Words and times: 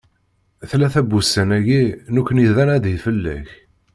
Tlata 0.69 1.01
wussan-ayagi, 1.09 1.83
nekni 2.13 2.45
d 2.55 2.57
anadi 2.63 2.95
fell-ak. 3.03 3.49